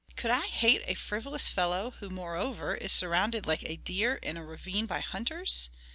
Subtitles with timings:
[0.15, 4.43] "Could I hate a frivolous fellow, who, moreover, is surrounded, like a deer in a
[4.43, 5.69] ravine by hunters!